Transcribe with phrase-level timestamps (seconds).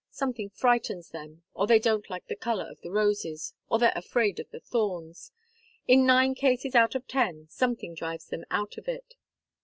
[0.09, 4.39] Something frightens them, or they don't like the colour of the roses, or they're afraid
[4.39, 5.31] of the thorns
[5.87, 9.13] in nine cases out of ten, something drives them out of it."